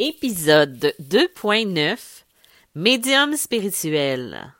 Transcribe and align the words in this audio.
Épisode 0.00 0.94
2.9 1.02 1.98
Médium 2.76 3.34
spirituel. 3.34 4.54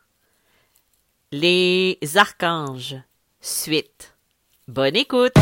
Les 1.31 1.97
archanges 2.17 2.97
Suite. 3.41 4.17
Bonne 4.67 4.97
écoute. 4.97 5.35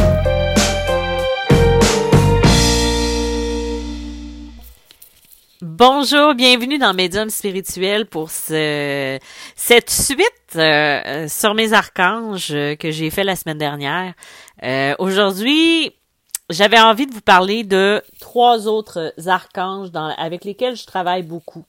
Bonjour, 5.62 6.34
bienvenue 6.34 6.76
dans 6.76 6.92
Médium 6.92 7.30
spirituel 7.30 8.04
pour 8.04 8.30
ce, 8.30 9.18
cette 9.54 9.88
suite 9.88 10.56
euh, 10.56 11.26
sur 11.26 11.54
mes 11.54 11.72
archanges 11.72 12.48
que 12.78 12.90
j'ai 12.90 13.08
fait 13.08 13.24
la 13.24 13.34
semaine 13.34 13.56
dernière. 13.56 14.12
Euh, 14.62 14.94
Aujourd'hui, 14.98 15.94
j'avais 16.50 16.78
envie 16.78 17.06
de 17.06 17.12
vous 17.12 17.20
parler 17.20 17.64
de 17.64 18.02
trois 18.20 18.68
autres 18.68 19.12
archanges 19.26 19.90
avec 19.94 20.44
lesquels 20.44 20.76
je 20.76 20.86
travaille 20.86 21.22
beaucoup. 21.22 21.64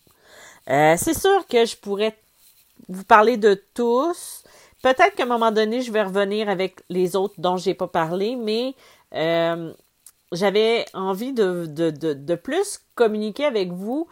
Euh, 0.69 0.95
c'est 0.97 1.17
sûr 1.17 1.47
que 1.47 1.65
je 1.65 1.75
pourrais 1.75 2.15
vous 2.89 3.03
parler 3.03 3.37
de 3.37 3.61
tous. 3.73 4.43
Peut-être 4.83 5.15
qu'à 5.15 5.23
un 5.23 5.27
moment 5.27 5.51
donné, 5.51 5.81
je 5.81 5.91
vais 5.91 6.03
revenir 6.03 6.49
avec 6.49 6.81
les 6.89 7.15
autres 7.15 7.35
dont 7.37 7.57
j'ai 7.57 7.73
pas 7.73 7.87
parlé, 7.87 8.35
mais 8.35 8.75
euh, 9.13 9.73
j'avais 10.31 10.85
envie 10.93 11.33
de, 11.33 11.65
de, 11.65 11.89
de, 11.89 12.13
de, 12.13 12.35
plus 12.35 12.79
communiquer 12.95 13.45
avec 13.45 13.71
vous 13.71 14.07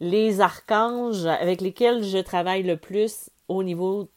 les 0.00 0.40
archanges 0.40 1.26
avec 1.26 1.60
lesquels 1.60 2.04
je 2.04 2.18
travaille 2.18 2.62
le 2.62 2.76
plus 2.76 3.30
au 3.48 3.62
niveau 3.62 4.08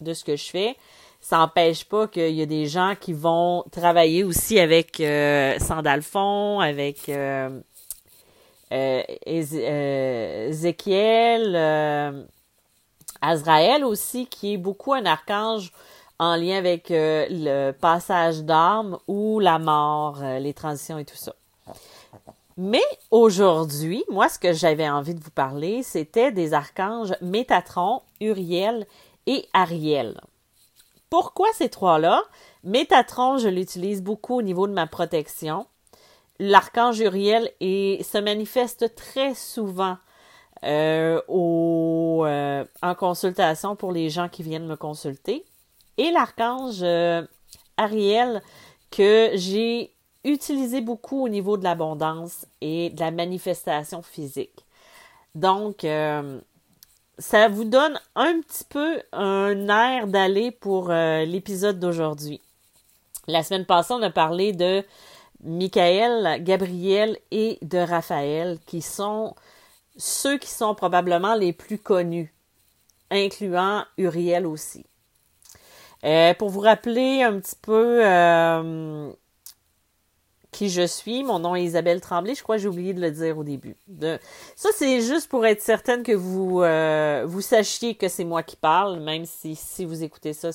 de 0.00 0.14
ce 0.14 0.24
que 0.24 0.36
je 0.36 0.50
fais 0.50 0.76
ça 1.22 1.38
n'empêche 1.38 1.84
pas 1.84 2.08
qu'il 2.08 2.34
y 2.34 2.42
a 2.42 2.46
des 2.46 2.66
gens 2.66 2.94
qui 3.00 3.12
vont 3.12 3.64
travailler 3.70 4.24
aussi 4.24 4.58
avec 4.58 5.00
euh, 5.00 5.56
Sandalphon, 5.60 6.58
avec 6.58 7.08
euh, 7.08 7.60
euh, 8.72 9.02
euh 9.28 10.52
euh, 11.54 12.22
Azraël 13.20 13.84
aussi, 13.84 14.26
qui 14.26 14.54
est 14.54 14.56
beaucoup 14.56 14.92
un 14.94 15.06
archange 15.06 15.72
en 16.18 16.34
lien 16.34 16.56
avec 16.58 16.86
le 16.90 17.70
passage 17.70 18.42
d'armes 18.42 18.98
ou 19.06 19.38
la 19.38 19.60
mort, 19.60 20.18
les 20.40 20.52
transitions 20.52 20.98
et 20.98 21.04
tout 21.04 21.16
ça. 21.16 21.34
Mais 22.56 22.82
aujourd'hui, 23.12 24.04
moi, 24.10 24.28
ce 24.28 24.40
que 24.40 24.52
j'avais 24.52 24.88
envie 24.88 25.14
de 25.14 25.22
vous 25.22 25.30
parler, 25.30 25.84
c'était 25.84 26.32
des 26.32 26.52
archanges 26.52 27.14
Métatron, 27.22 28.02
Uriel 28.20 28.86
et 29.26 29.46
Ariel. 29.52 30.20
Pourquoi 31.12 31.48
ces 31.52 31.68
trois-là? 31.68 32.22
Métatron, 32.64 33.36
je 33.36 33.48
l'utilise 33.48 34.02
beaucoup 34.02 34.38
au 34.38 34.40
niveau 34.40 34.66
de 34.66 34.72
ma 34.72 34.86
protection. 34.86 35.66
L'archange 36.38 37.00
Uriel 37.00 37.50
se 37.60 38.18
manifeste 38.18 38.94
très 38.94 39.34
souvent 39.34 39.98
euh, 40.64 41.20
euh, 41.28 42.64
en 42.82 42.94
consultation 42.94 43.76
pour 43.76 43.92
les 43.92 44.08
gens 44.08 44.30
qui 44.30 44.42
viennent 44.42 44.66
me 44.66 44.74
consulter. 44.74 45.44
Et 45.98 46.10
l'archange 46.12 46.78
euh, 46.80 47.26
Ariel 47.76 48.40
que 48.90 49.32
j'ai 49.34 49.94
utilisé 50.24 50.80
beaucoup 50.80 51.22
au 51.22 51.28
niveau 51.28 51.58
de 51.58 51.64
l'abondance 51.64 52.46
et 52.62 52.88
de 52.88 53.00
la 53.00 53.10
manifestation 53.10 54.00
physique. 54.00 54.64
Donc, 55.34 55.84
ça 57.18 57.48
vous 57.48 57.64
donne 57.64 57.98
un 58.14 58.40
petit 58.40 58.64
peu 58.64 59.02
un 59.12 59.68
air 59.68 60.06
d'aller 60.06 60.50
pour 60.50 60.90
euh, 60.90 61.24
l'épisode 61.24 61.78
d'aujourd'hui. 61.78 62.40
La 63.26 63.42
semaine 63.42 63.66
passée, 63.66 63.94
on 63.94 64.02
a 64.02 64.10
parlé 64.10 64.52
de 64.52 64.84
Michael, 65.44 66.42
Gabriel 66.42 67.18
et 67.30 67.58
de 67.62 67.78
Raphaël, 67.78 68.58
qui 68.66 68.82
sont 68.82 69.34
ceux 69.96 70.38
qui 70.38 70.50
sont 70.50 70.74
probablement 70.74 71.34
les 71.34 71.52
plus 71.52 71.78
connus, 71.78 72.34
incluant 73.10 73.84
Uriel 73.98 74.46
aussi. 74.46 74.86
Euh, 76.04 76.34
pour 76.34 76.48
vous 76.48 76.60
rappeler 76.60 77.22
un 77.22 77.38
petit 77.38 77.56
peu 77.60 78.04
euh, 78.04 79.12
qui 80.52 80.68
je 80.68 80.86
suis. 80.86 81.24
Mon 81.24 81.40
nom 81.40 81.56
est 81.56 81.64
Isabelle 81.64 82.00
Tremblay. 82.00 82.34
Je 82.34 82.42
crois 82.42 82.56
que 82.56 82.62
j'ai 82.62 82.68
oublié 82.68 82.94
de 82.94 83.00
le 83.00 83.10
dire 83.10 83.36
au 83.38 83.42
début. 83.42 83.74
Ça, 84.54 84.68
c'est 84.76 85.00
juste 85.00 85.28
pour 85.28 85.44
être 85.44 85.62
certaine 85.62 86.04
que 86.04 86.12
vous, 86.12 86.62
euh, 86.62 87.24
vous 87.26 87.40
sachiez 87.40 87.96
que 87.96 88.06
c'est 88.08 88.24
moi 88.24 88.42
qui 88.42 88.56
parle, 88.56 89.00
même 89.00 89.24
si, 89.24 89.56
si 89.56 89.84
vous 89.84 90.04
écoutez 90.04 90.34
ça, 90.34 90.50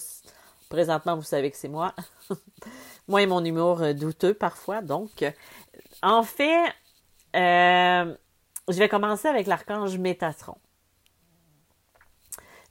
présentement, 0.69 1.15
vous 1.15 1.23
savez 1.23 1.51
que 1.51 1.57
c'est 1.57 1.67
moi. 1.67 1.93
moi 3.07 3.23
et 3.23 3.25
mon 3.25 3.43
humour 3.43 3.81
euh, 3.81 3.93
douteux 3.93 4.35
parfois. 4.35 4.81
Donc, 4.81 5.25
en 6.03 6.23
fait, 6.23 6.65
euh, 7.35 8.15
je 8.69 8.77
vais 8.77 8.89
commencer 8.89 9.27
avec 9.27 9.47
l'archange 9.47 9.97
Métatron. 9.97 10.57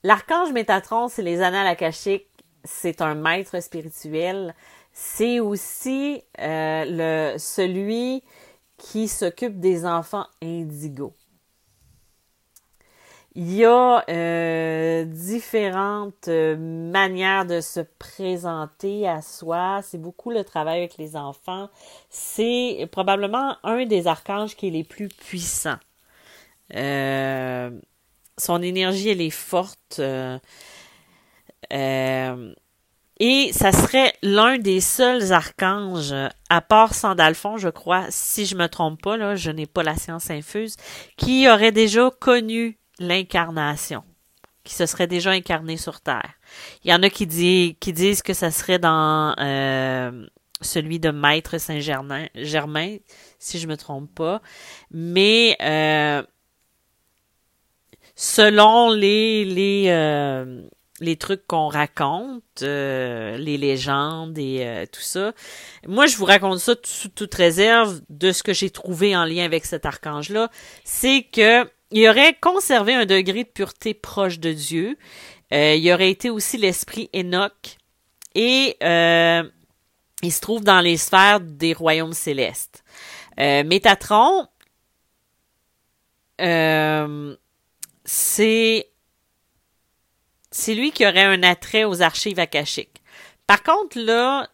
L'archange 0.05 0.53
Métatron, 0.53 1.09
c'est 1.09 1.23
les 1.23 1.43
annales 1.43 1.67
akashiques. 1.67 2.29
C'est 2.63 3.01
un 3.01 3.15
maître 3.15 3.61
spirituel 3.61 4.55
c'est 4.99 5.41
aussi 5.41 6.23
euh, 6.41 7.33
le, 7.35 7.39
celui 7.39 8.23
qui 8.79 9.09
s'occupe 9.09 9.61
des 9.61 9.85
enfants 9.85 10.27
indigos. 10.43 11.13
Il 13.35 13.53
y 13.53 13.67
a 13.67 14.03
euh, 14.09 15.05
différentes 15.05 16.29
euh, 16.29 16.57
manières 16.57 17.45
de 17.45 17.61
se 17.61 17.81
présenter 17.81 19.07
à 19.07 19.21
soi. 19.21 19.81
C'est 19.83 20.01
beaucoup 20.01 20.31
le 20.31 20.45
travail 20.45 20.79
avec 20.79 20.97
les 20.97 21.15
enfants. 21.15 21.69
C'est 22.09 22.89
probablement 22.91 23.59
un 23.65 23.85
des 23.85 24.07
archanges 24.07 24.57
qui 24.57 24.69
est 24.69 24.71
les 24.71 24.85
plus 24.85 25.09
puissants. 25.09 25.77
Son 26.73 28.63
énergie, 28.63 29.11
elle 29.11 29.21
est 29.21 29.29
forte. 29.29 30.01
Et 33.19 33.51
ça 33.53 33.73
serait 33.73 34.13
l'un 34.23 34.59
des 34.59 34.81
seuls 34.81 35.33
archanges, 35.33 36.15
à 36.51 36.61
part 36.61 36.95
Sandalphon, 36.95 37.57
je 37.57 37.71
crois, 37.71 38.05
si 38.11 38.45
je 38.45 38.57
me 38.57 38.67
trompe 38.67 39.01
pas, 39.01 39.17
là, 39.17 39.37
je 39.37 39.51
n'ai 39.51 39.67
pas 39.67 39.83
la 39.83 39.97
science 39.97 40.31
infuse, 40.31 40.77
qui 41.17 41.49
aurait 41.49 41.73
déjà 41.73 42.11
connu 42.21 42.79
l'incarnation, 42.99 44.05
qui 44.65 44.75
se 44.75 44.85
serait 44.85 45.07
déjà 45.07 45.31
incarné 45.31 45.79
sur 45.79 46.01
Terre. 46.03 46.35
Il 46.85 46.91
y 46.91 46.95
en 46.95 47.03
a 47.03 47.09
qui, 47.09 47.27
disent 47.27 48.23
que 48.23 48.35
ça 48.35 48.51
serait 48.51 48.79
dans 48.79 49.35
euh, 49.39 50.27
celui 50.61 51.01
de 51.01 51.11
Maître 51.11 51.57
Saint-Germain, 51.57 52.27
Germain, 52.35 52.97
si 53.39 53.59
je 53.59 53.67
me 53.67 53.79
trompe 53.79 54.15
pas. 54.15 54.43
Mais 54.91 55.57
euh, 55.63 56.23
selon 58.15 58.91
les, 58.91 59.47
les 59.47 59.87
euh, 59.89 60.69
les 61.01 61.17
trucs 61.17 61.47
qu'on 61.47 61.69
raconte, 61.69 62.63
euh, 62.63 63.37
les 63.37 63.59
légendes 63.59 64.39
et 64.39 64.65
euh, 64.65 64.87
tout 64.91 65.01
ça. 65.01 65.33
Moi, 65.87 66.07
je 66.07 66.17
vous 66.17 66.25
raconte 66.25 66.59
ça 66.59 66.75
sous 66.85 67.09
toute 67.09 67.35
réserve 67.35 68.01
de 68.09 68.33
ce 68.33 68.43
que 68.43 68.55
j'ai 68.55 68.71
trouvé 68.71 69.17
en 69.17 69.25
lien 69.25 69.45
avec 69.45 69.67
cet 69.67 69.85
archange-là. 69.85 70.51
C'est 70.85 71.23
que 71.31 71.69
il 71.93 72.09
aurait 72.09 72.35
conservé 72.41 72.95
un 72.95 73.07
degré 73.07 73.45
de 73.45 73.49
pureté 73.49 73.95
proche 73.95 74.41
de 74.41 74.53
Dieu. 74.53 74.99
Euh, 75.53 75.75
il 75.75 75.93
aurait 75.93 76.11
été 76.11 76.31
aussi 76.31 76.57
l'esprit 76.57 77.09
Enoch. 77.15 77.77
Et 78.35 78.77
il 78.81 80.33
se 80.33 80.41
trouve 80.41 80.65
dans 80.65 80.81
les 80.81 80.97
sphères 80.97 81.41
des 81.41 81.73
royaumes 81.73 82.13
célestes. 82.13 82.85
Métatron, 83.39 84.47
c'est 88.05 88.91
c'est 90.57 90.75
lui 90.75 90.91
qui 90.91 91.07
aurait 91.07 91.23
un 91.23 91.43
attrait 91.43 91.85
aux 91.85 92.01
archives 92.01 92.39
akashiques. 92.39 93.03
Par 93.47 93.63
contre, 93.63 93.99
là, 93.99 94.49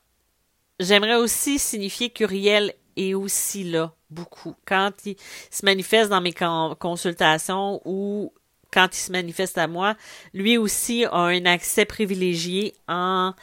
j'aimerais 0.80 1.14
aussi 1.14 1.60
signifier 1.60 2.10
qu'Uriel 2.10 2.74
est 2.96 3.14
aussi 3.14 3.62
là, 3.62 3.94
beaucoup. 4.10 4.56
Quand 4.66 4.91
il 5.06 5.16
se 5.50 5.64
manifeste 5.64 6.10
dans 6.10 6.21
mes 6.21 6.34
consultations 6.80 7.80
ou 7.84 8.32
quand 8.72 8.88
il 8.92 8.98
se 8.98 9.12
manifeste 9.12 9.56
à 9.59 9.68
moi, 9.68 9.94
lui 10.34 10.59
aussi 10.59 11.04
a 11.04 11.15
un 11.15 11.47
accès 11.47 11.84
privilégié 11.84 12.74
à 12.88 13.34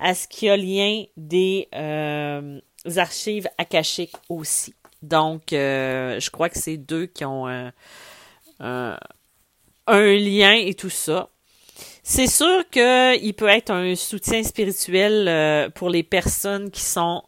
ce 0.00 0.26
qui 0.26 0.48
a 0.48 0.56
lien 0.56 1.04
des 1.18 1.68
euh, 1.74 2.58
archives 2.96 3.48
akashiques 3.58 4.16
aussi. 4.30 4.74
Donc, 5.02 5.52
euh, 5.52 6.18
je 6.18 6.30
crois 6.30 6.48
que 6.48 6.58
c'est 6.58 6.78
deux 6.78 7.04
qui 7.04 7.26
ont 7.26 7.46
un, 7.46 7.72
un 8.58 10.14
lien 10.14 10.54
et 10.54 10.72
tout 10.72 10.90
ça. 10.90 11.28
C'est 12.08 12.28
sûr 12.28 12.62
qu'il 12.70 13.34
peut 13.34 13.48
être 13.48 13.70
un 13.70 13.96
soutien 13.96 14.44
spirituel 14.44 15.26
euh, 15.26 15.68
pour 15.70 15.90
les 15.90 16.04
personnes 16.04 16.70
qui 16.70 16.82
sont 16.82 17.24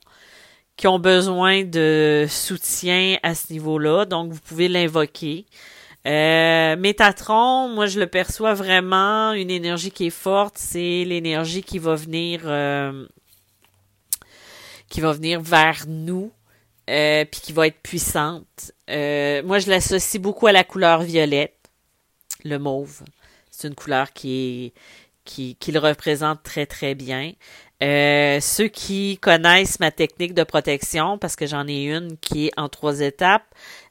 qui 0.77 0.87
ont 0.87 1.01
besoin 1.01 1.65
de 1.65 2.27
soutien 2.29 3.17
à 3.25 3.35
ce 3.35 3.53
niveau-là, 3.53 4.05
donc 4.05 4.31
vous 4.31 4.39
pouvez 4.39 4.69
l'invoquer. 4.69 5.47
Euh, 6.07 6.77
Métatron, 6.77 7.69
moi 7.71 7.87
je 7.87 7.99
le 7.99 8.07
perçois 8.07 8.55
vraiment 8.55 9.33
une 9.33 9.51
énergie 9.51 9.91
qui 9.91 10.07
est 10.07 10.11
forte, 10.11 10.55
c'est 10.57 11.03
l'énergie 11.05 11.65
qui 11.65 11.81
va 11.81 11.97
venir 11.97 12.43
euh, 12.45 13.05
qui 14.89 15.01
va 15.01 15.11
venir 15.11 15.41
vers 15.41 15.87
nous 15.89 16.31
euh, 16.89 17.25
puis 17.25 17.41
qui 17.41 17.53
va 17.53 17.67
être 17.67 17.83
puissante. 17.83 18.71
Euh, 18.89 19.43
moi, 19.43 19.59
je 19.59 19.69
l'associe 19.71 20.23
beaucoup 20.23 20.47
à 20.47 20.53
la 20.53 20.63
couleur 20.63 21.03
violette, 21.03 21.59
le 22.45 22.59
mauve. 22.59 23.03
C'est 23.59 23.67
une 23.67 23.75
couleur 23.75 24.13
qui 24.13 24.73
qui, 25.25 25.73
le 25.73 25.79
représente 25.79 26.43
très 26.43 26.65
très 26.65 26.95
bien. 26.95 27.33
Euh, 27.83 28.41
ceux 28.41 28.69
qui 28.69 29.19
connaissent 29.19 29.79
ma 29.79 29.91
technique 29.91 30.33
de 30.33 30.43
protection, 30.43 31.19
parce 31.19 31.37
que 31.37 31.47
j'en 31.47 31.67
ai 31.69 31.83
une 31.85 32.17
qui 32.19 32.47
est 32.47 32.53
en 32.57 32.69
trois 32.69 33.01
étapes. 33.01 33.45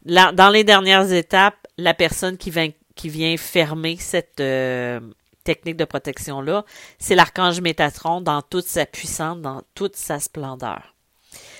Dans 0.05 0.49
les 0.51 0.63
dernières 0.63 1.11
étapes, 1.11 1.67
la 1.77 1.93
personne 1.93 2.37
qui 2.37 2.49
vient, 2.49 2.69
qui 2.95 3.09
vient 3.09 3.37
fermer 3.37 3.97
cette 3.97 4.39
euh, 4.39 4.99
technique 5.43 5.77
de 5.77 5.85
protection-là, 5.85 6.65
c'est 6.97 7.15
l'archange 7.15 7.61
Métatron 7.61 8.21
dans 8.21 8.41
toute 8.41 8.65
sa 8.65 8.85
puissance, 8.85 9.37
dans 9.39 9.61
toute 9.75 9.95
sa 9.95 10.19
splendeur. 10.19 10.95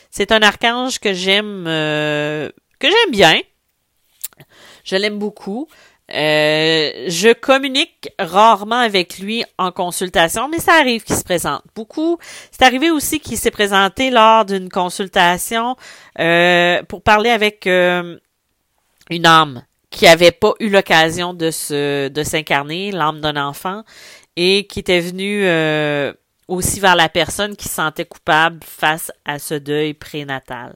C'est 0.10 0.32
un 0.32 0.42
archange 0.42 1.00
que 1.00 1.14
j'aime 1.14 1.66
euh, 1.68 2.50
que 2.80 2.88
j'aime 2.88 3.12
bien. 3.12 3.40
Je 4.84 4.96
l'aime 4.96 5.20
beaucoup. 5.20 5.68
Euh, 6.14 7.06
je 7.10 7.34
communique 7.34 8.10
rarement 8.18 8.80
avec 8.80 9.20
lui 9.20 9.44
en 9.58 9.72
consultation, 9.72 10.48
mais 10.48 10.60
ça 10.60 10.74
arrive 10.74 11.04
qu'il 11.04 11.16
se 11.16 11.24
présente 11.24 11.64
beaucoup. 11.76 12.18
C'est 12.52 12.64
arrivé 12.64 12.90
aussi 12.90 13.20
qu'il 13.20 13.38
s'est 13.38 13.52
présenté 13.52 14.10
lors 14.10 14.46
d'une 14.46 14.70
consultation 14.70 15.76
euh, 16.20 16.82
pour 16.84 17.02
parler 17.02 17.30
avec 17.30 17.68
euh, 17.68 18.18
une 19.10 19.26
âme 19.26 19.66
qui 19.90 20.08
avait 20.08 20.32
pas 20.32 20.54
eu 20.60 20.70
l'occasion 20.70 21.34
de 21.34 22.08
de 22.08 22.24
s'incarner, 22.24 22.92
l'âme 22.92 23.20
d'un 23.20 23.36
enfant, 23.36 23.84
et 24.38 24.66
qui 24.68 24.80
était 24.80 25.00
venue 25.00 25.46
aussi 26.48 26.80
vers 26.80 26.96
la 26.96 27.10
personne 27.10 27.56
qui 27.56 27.68
se 27.68 27.76
sentait 27.76 28.06
coupable 28.06 28.60
face 28.64 29.12
à 29.26 29.40
ce 29.40 29.56
deuil 29.56 29.94
prénatal. 29.94 30.76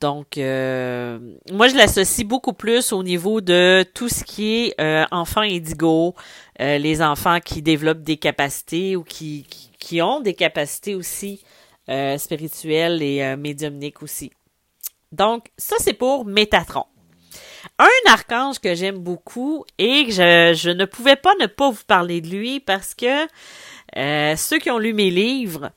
Donc, 0.00 0.38
euh, 0.38 1.18
moi, 1.50 1.66
je 1.68 1.76
l'associe 1.76 2.26
beaucoup 2.26 2.52
plus 2.52 2.92
au 2.92 3.02
niveau 3.02 3.40
de 3.40 3.84
tout 3.94 4.08
ce 4.08 4.22
qui 4.22 4.66
est 4.66 4.80
euh, 4.80 5.04
enfants 5.10 5.40
indigo, 5.40 6.14
euh, 6.60 6.78
les 6.78 7.02
enfants 7.02 7.40
qui 7.40 7.62
développent 7.62 8.02
des 8.02 8.16
capacités 8.16 8.94
ou 8.94 9.02
qui, 9.02 9.44
qui, 9.78 10.00
ont 10.00 10.20
des 10.20 10.34
capacités 10.34 10.94
aussi 10.94 11.42
spirituelles 12.18 13.02
et 13.02 13.34
médiumniques 13.36 14.02
aussi. 14.02 14.30
Donc, 15.10 15.46
ça, 15.56 15.76
c'est 15.78 15.94
pour 15.94 16.26
Métatron. 16.26 16.84
Un 17.78 18.12
archange 18.12 18.58
que 18.58 18.74
j'aime 18.74 18.98
beaucoup 18.98 19.64
et 19.78 20.04
que 20.04 20.12
je, 20.12 20.52
je, 20.54 20.68
ne 20.68 20.84
pouvais 20.84 21.16
pas 21.16 21.32
ne 21.40 21.46
pas 21.46 21.70
vous 21.70 21.84
parler 21.86 22.20
de 22.20 22.28
lui 22.28 22.60
parce 22.60 22.94
que 22.94 23.26
ceux 24.36 24.58
qui 24.58 24.70
ont 24.70 24.78
lu 24.78 24.92
mes 24.92 25.10
livres, 25.10 25.70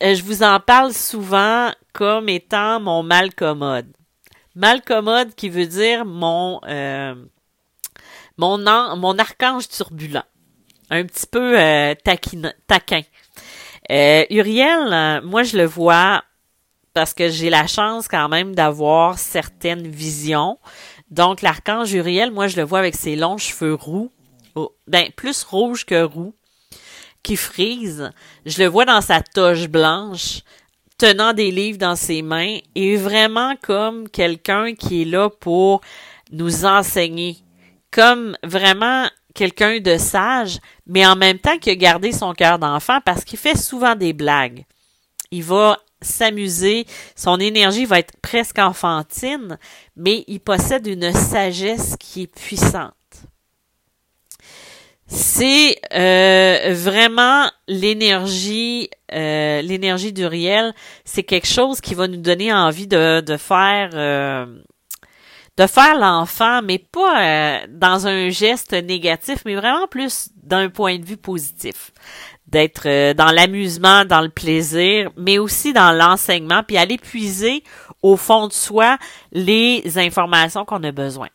je 0.00 0.22
vous 0.22 0.42
en 0.42 0.60
parle 0.60 0.92
souvent 0.92 1.70
comme 1.92 2.28
étant 2.28 2.80
mon 2.80 3.02
mal 3.02 3.34
commode. 3.34 3.92
Qui 5.36 5.48
veut 5.48 5.66
dire 5.66 6.04
mon 6.04 6.60
euh, 6.66 7.14
mon 8.36 8.58
mon 8.96 9.18
archange 9.18 9.68
turbulent. 9.68 10.24
Un 10.90 11.04
petit 11.04 11.26
peu 11.26 11.58
euh, 11.58 11.94
taquin. 11.94 13.02
Euh, 13.90 14.24
Uriel, 14.30 15.22
moi 15.24 15.42
je 15.42 15.56
le 15.56 15.64
vois 15.64 16.22
parce 16.94 17.14
que 17.14 17.28
j'ai 17.28 17.50
la 17.50 17.66
chance 17.66 18.08
quand 18.08 18.28
même 18.28 18.54
d'avoir 18.54 19.18
certaines 19.18 19.86
visions. 19.86 20.58
Donc 21.10 21.42
l'archange 21.42 21.92
Uriel, 21.92 22.30
moi 22.30 22.46
je 22.46 22.56
le 22.56 22.62
vois 22.62 22.78
avec 22.78 22.96
ses 22.96 23.16
longs 23.16 23.38
cheveux 23.38 23.74
roux, 23.74 24.10
oh, 24.54 24.74
ben 24.86 25.10
plus 25.16 25.42
rouge 25.44 25.84
que 25.84 26.02
roux, 26.02 26.34
qui 27.22 27.36
frise. 27.36 28.10
Je 28.46 28.62
le 28.62 28.68
vois 28.68 28.84
dans 28.84 29.00
sa 29.00 29.20
toge 29.20 29.68
blanche 29.68 30.42
tenant 31.00 31.32
des 31.32 31.50
livres 31.50 31.78
dans 31.78 31.96
ses 31.96 32.20
mains 32.20 32.58
et 32.74 32.96
vraiment 32.96 33.54
comme 33.62 34.08
quelqu'un 34.08 34.74
qui 34.74 35.02
est 35.02 35.06
là 35.06 35.30
pour 35.30 35.80
nous 36.30 36.66
enseigner, 36.66 37.38
comme 37.90 38.36
vraiment 38.42 39.08
quelqu'un 39.34 39.80
de 39.80 39.96
sage, 39.96 40.58
mais 40.86 41.06
en 41.06 41.16
même 41.16 41.38
temps 41.38 41.56
qui 41.56 41.70
a 41.70 41.74
gardé 41.74 42.12
son 42.12 42.34
cœur 42.34 42.58
d'enfant 42.58 43.00
parce 43.02 43.24
qu'il 43.24 43.38
fait 43.38 43.56
souvent 43.56 43.94
des 43.94 44.12
blagues. 44.12 44.66
Il 45.30 45.42
va 45.42 45.78
s'amuser, 46.02 46.86
son 47.16 47.40
énergie 47.40 47.86
va 47.86 48.00
être 48.00 48.14
presque 48.20 48.58
enfantine, 48.58 49.58
mais 49.96 50.24
il 50.26 50.40
possède 50.40 50.86
une 50.86 51.12
sagesse 51.14 51.96
qui 51.98 52.22
est 52.22 52.34
puissante 52.34 52.92
c'est 55.10 55.76
euh, 55.92 56.72
vraiment 56.72 57.50
l'énergie, 57.66 58.88
euh, 59.12 59.60
l'énergie 59.60 60.12
du 60.12 60.24
réel. 60.24 60.72
C'est 61.04 61.24
quelque 61.24 61.48
chose 61.48 61.80
qui 61.80 61.94
va 61.94 62.06
nous 62.06 62.20
donner 62.20 62.52
envie 62.52 62.86
de, 62.86 63.20
de 63.20 63.36
faire, 63.36 63.90
euh, 63.94 64.46
de 65.56 65.66
faire 65.66 65.98
l'enfant, 65.98 66.62
mais 66.62 66.78
pas 66.78 67.22
euh, 67.22 67.66
dans 67.70 68.06
un 68.06 68.28
geste 68.28 68.72
négatif, 68.72 69.40
mais 69.44 69.56
vraiment 69.56 69.88
plus 69.88 70.28
d'un 70.44 70.68
point 70.68 70.98
de 70.98 71.04
vue 71.04 71.16
positif. 71.16 71.90
D'être 72.46 73.12
dans 73.14 73.32
l'amusement, 73.32 74.04
dans 74.04 74.20
le 74.20 74.28
plaisir, 74.28 75.10
mais 75.16 75.38
aussi 75.38 75.72
dans 75.72 75.92
l'enseignement, 75.92 76.62
puis 76.66 76.76
aller 76.76 76.98
puiser 76.98 77.64
au 78.02 78.16
fond 78.16 78.46
de 78.46 78.52
soi 78.52 78.96
les 79.32 79.98
informations 79.98 80.64
qu'on 80.64 80.82
a 80.84 80.92
besoin 80.92 81.28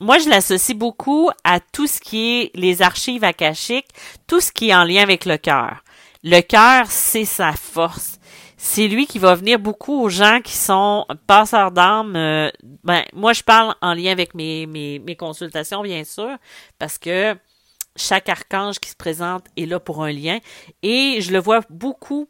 moi, 0.00 0.18
je 0.18 0.30
l'associe 0.30 0.76
beaucoup 0.76 1.30
à 1.44 1.60
tout 1.60 1.86
ce 1.86 2.00
qui 2.00 2.40
est 2.40 2.50
les 2.54 2.80
archives 2.80 3.22
akashiques, 3.22 3.88
tout 4.26 4.40
ce 4.40 4.50
qui 4.50 4.70
est 4.70 4.74
en 4.74 4.84
lien 4.84 5.02
avec 5.02 5.26
le 5.26 5.36
cœur. 5.36 5.84
Le 6.24 6.40
cœur, 6.40 6.86
c'est 6.88 7.26
sa 7.26 7.52
force. 7.52 8.18
C'est 8.56 8.88
lui 8.88 9.06
qui 9.06 9.18
va 9.18 9.34
venir 9.34 9.58
beaucoup 9.58 10.02
aux 10.02 10.10
gens 10.10 10.40
qui 10.42 10.54
sont 10.54 11.06
passeurs 11.26 11.70
d'âme. 11.70 12.14
Euh, 12.14 12.50
ben, 12.84 13.04
moi, 13.14 13.32
je 13.32 13.42
parle 13.42 13.74
en 13.80 13.94
lien 13.94 14.12
avec 14.12 14.34
mes, 14.34 14.66
mes, 14.66 15.16
consultations, 15.16 15.82
bien 15.82 16.04
sûr, 16.04 16.36
parce 16.78 16.98
que 16.98 17.34
chaque 17.96 18.28
archange 18.28 18.78
qui 18.78 18.90
se 18.90 18.96
présente 18.96 19.46
est 19.56 19.64
là 19.64 19.80
pour 19.80 20.04
un 20.04 20.12
lien. 20.12 20.38
Et 20.82 21.20
je 21.20 21.32
le 21.32 21.38
vois 21.38 21.60
beaucoup 21.70 22.28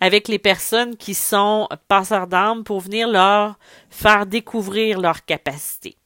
avec 0.00 0.28
les 0.28 0.38
personnes 0.38 0.96
qui 0.96 1.12
sont 1.12 1.68
passeurs 1.86 2.28
d'âme 2.28 2.64
pour 2.64 2.80
venir 2.80 3.08
leur 3.08 3.58
faire 3.90 4.24
découvrir 4.24 5.00
leurs 5.00 5.24
capacités. 5.24 5.97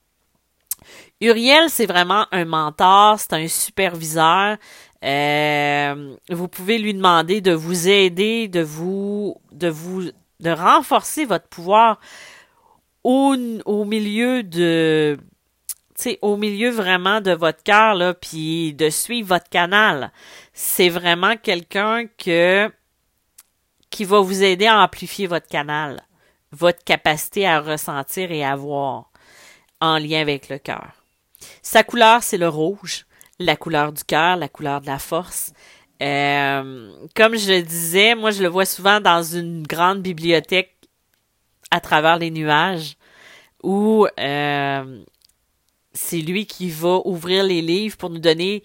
Uriel, 1.23 1.69
c'est 1.69 1.85
vraiment 1.85 2.25
un 2.33 2.43
mentor, 2.43 3.17
c'est 3.17 3.31
un 3.31 3.47
superviseur. 3.47 4.57
Euh, 5.05 6.15
vous 6.29 6.47
pouvez 6.49 6.77
lui 6.77 6.93
demander 6.93 7.39
de 7.39 7.53
vous 7.53 7.87
aider, 7.87 8.49
de 8.49 8.59
vous, 8.59 9.37
de 9.53 9.69
vous, 9.69 10.03
de 10.41 10.49
renforcer 10.49 11.23
votre 11.23 11.47
pouvoir 11.47 12.01
au, 13.05 13.35
milieu 13.85 14.43
de, 14.43 15.17
au 16.21 16.35
milieu 16.35 16.69
vraiment 16.71 17.21
de 17.21 17.31
votre 17.31 17.63
cœur 17.63 17.95
là, 17.95 18.13
puis 18.13 18.73
de 18.73 18.89
suivre 18.89 19.29
votre 19.29 19.49
canal. 19.49 20.11
C'est 20.51 20.89
vraiment 20.89 21.37
quelqu'un 21.37 22.05
que 22.17 22.69
qui 23.89 24.03
va 24.03 24.19
vous 24.19 24.43
aider 24.43 24.65
à 24.65 24.81
amplifier 24.81 25.27
votre 25.27 25.47
canal, 25.47 26.01
votre 26.51 26.83
capacité 26.83 27.47
à 27.47 27.61
ressentir 27.61 28.29
et 28.31 28.43
à 28.43 28.57
voir 28.57 29.09
en 29.79 29.97
lien 29.99 30.19
avec 30.19 30.49
le 30.49 30.57
cœur. 30.57 31.02
Sa 31.61 31.83
couleur, 31.83 32.23
c'est 32.23 32.37
le 32.37 32.49
rouge, 32.49 33.05
la 33.39 33.55
couleur 33.55 33.91
du 33.91 34.03
cœur, 34.03 34.35
la 34.35 34.49
couleur 34.49 34.81
de 34.81 34.87
la 34.87 34.99
force. 34.99 35.53
Euh, 36.01 36.91
comme 37.15 37.37
je 37.37 37.51
le 37.51 37.61
disais, 37.61 38.15
moi, 38.15 38.31
je 38.31 38.41
le 38.41 38.49
vois 38.49 38.65
souvent 38.65 38.99
dans 38.99 39.23
une 39.23 39.65
grande 39.65 40.01
bibliothèque 40.01 40.75
à 41.71 41.79
travers 41.79 42.17
les 42.17 42.31
nuages 42.31 42.97
où 43.63 44.05
euh, 44.19 45.03
c'est 45.93 46.19
lui 46.19 46.45
qui 46.45 46.69
va 46.69 46.99
ouvrir 47.05 47.43
les 47.43 47.61
livres 47.61 47.97
pour 47.97 48.09
nous 48.09 48.19
donner 48.19 48.63